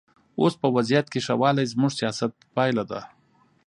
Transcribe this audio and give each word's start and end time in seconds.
اوس 0.41 0.53
په 0.61 0.67
وضعیت 0.75 1.07
کې 1.11 1.19
ښه 1.25 1.35
والی 1.41 1.69
زموږ 1.73 1.91
سیاست 1.99 2.31
پایله 2.55 2.83
ده. 2.91 2.99